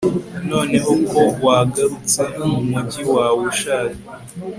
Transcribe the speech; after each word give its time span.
noneho 0.49 0.91
ko 1.09 1.21
wagarutse 1.45 2.21
mu 2.49 2.59
mujyi 2.69 3.01
wawe 3.13 3.41
ushaje 3.51 3.99